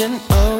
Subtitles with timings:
[0.00, 0.18] ocean.
[0.30, 0.59] Oh.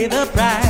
[0.00, 0.69] pay the price.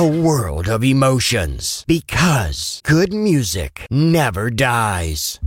[0.00, 1.84] A world of emotions.
[1.86, 5.38] Because good music never dies.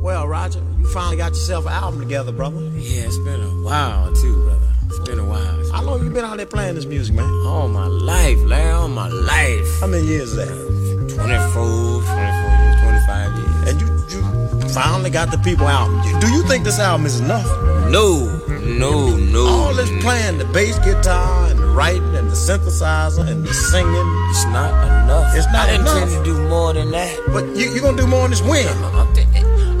[0.00, 2.60] Well, Roger, you finally got yourself an album together, brother.
[2.74, 4.68] Yeah, it's been a while too, brother.
[4.86, 5.70] It's been a while.
[5.70, 7.30] How long you been out there playing this music, man?
[7.46, 9.68] All my life, Larry, all my life.
[9.80, 11.14] How many years is that?
[11.14, 13.68] 24, 24 years, 25 years.
[13.68, 15.86] And you, you finally got the people out.
[16.20, 17.46] Do you think this album is enough?
[17.88, 18.26] No,
[18.60, 19.46] no, no.
[19.46, 24.08] All this playing, the bass guitar and the writing and the synthesizer and the singing.
[24.30, 25.34] It's not enough.
[25.34, 26.02] It's not I enough.
[26.02, 27.18] intend to do more than that.
[27.32, 28.66] But you, you gonna do more on this win.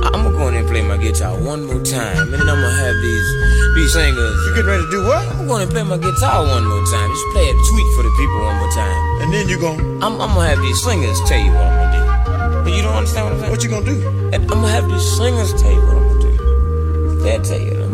[0.00, 2.80] I'm gonna go in and play my guitar one more time, and then I'm gonna
[2.86, 3.28] have these
[3.74, 4.34] these singers.
[4.46, 5.26] You getting ready to do what?
[5.36, 7.10] I'm gonna play my guitar one more time.
[7.10, 9.22] Just play a tweet for the people one more time.
[9.22, 11.98] And then you're gonna I'm, I'm gonna have these singers tell you what I'm gonna
[11.98, 12.64] do.
[12.64, 13.50] But you don't understand what I'm saying?
[13.50, 14.08] what you gonna do?
[14.32, 17.22] And I'm gonna have these singers tell you what I'm gonna do.
[17.22, 17.87] They'll tell you.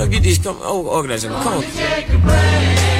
[0.00, 1.32] I'll get these come oh organize them.
[1.42, 2.99] Come on.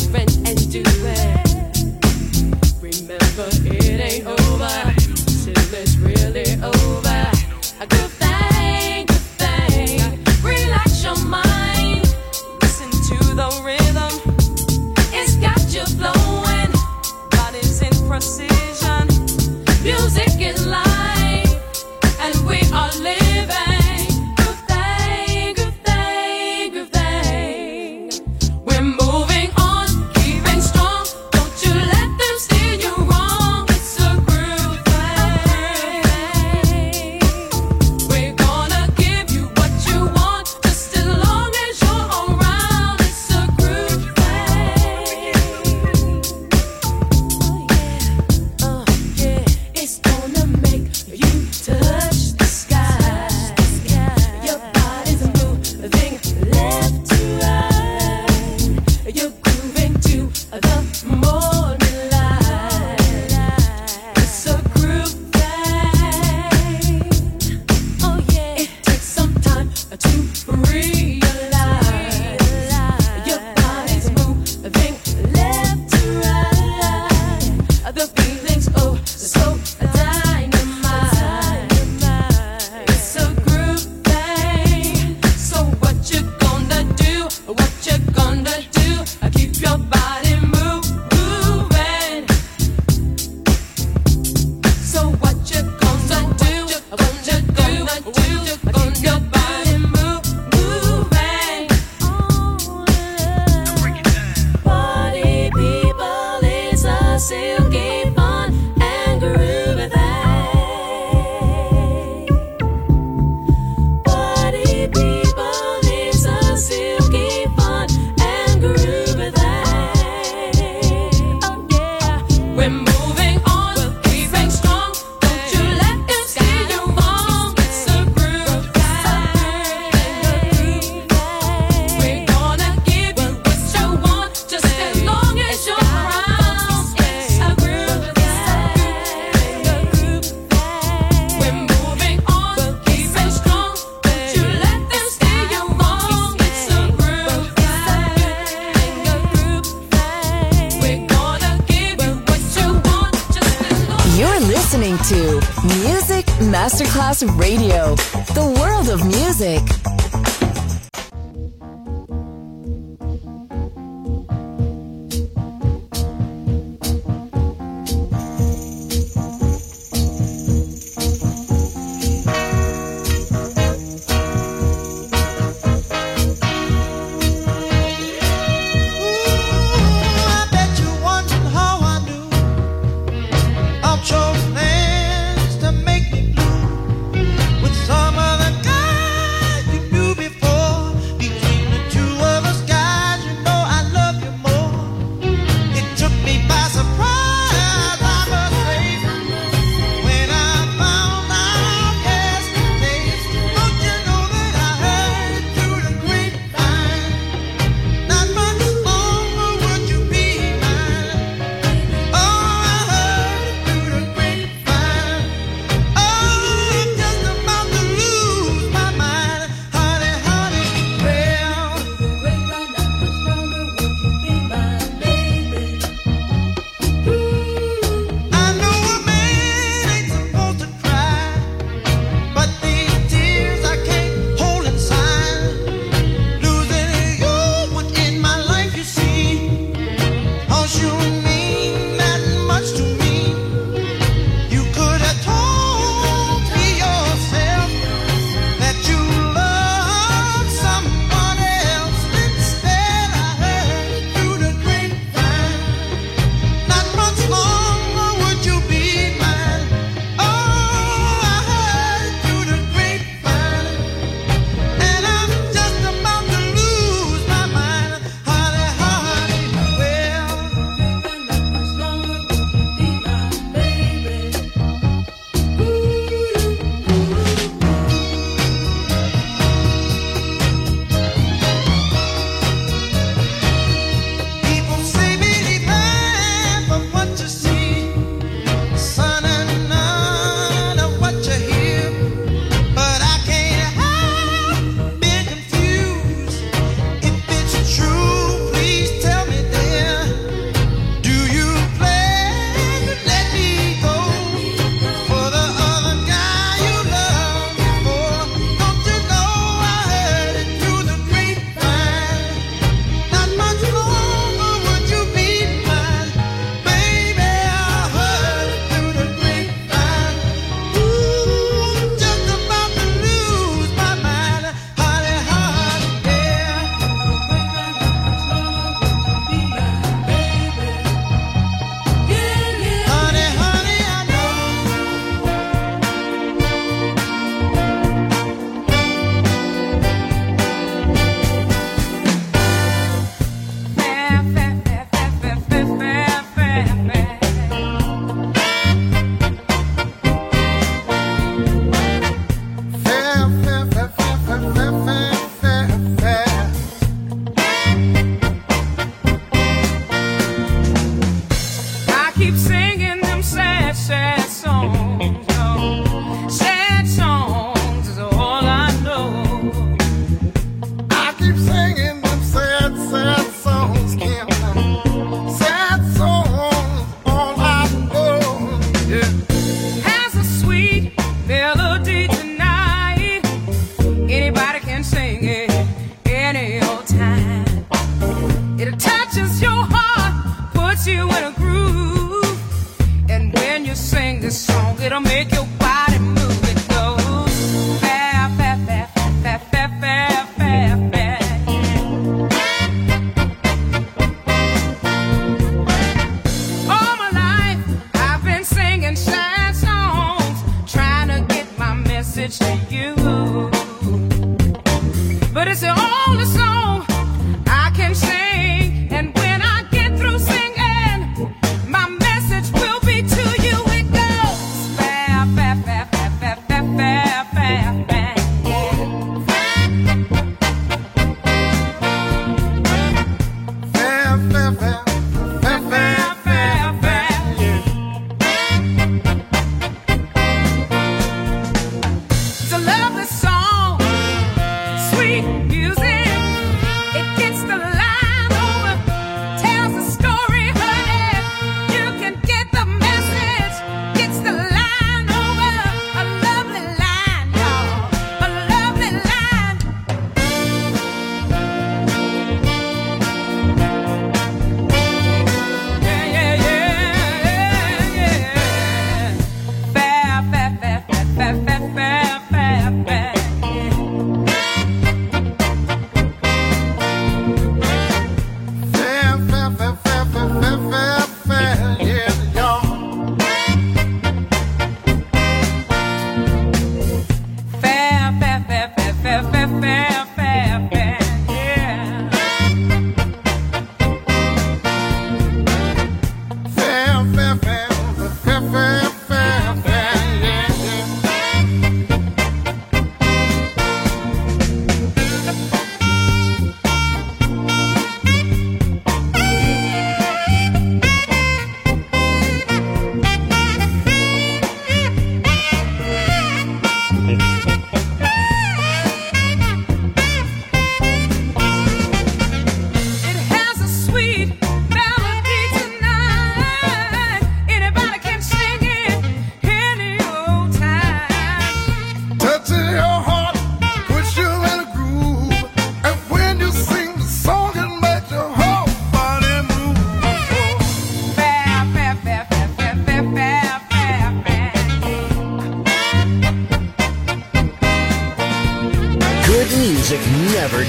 [0.00, 1.48] and do it.
[2.80, 4.94] Remember, it ain't over
[5.44, 7.30] till it's really over.
[7.78, 7.86] I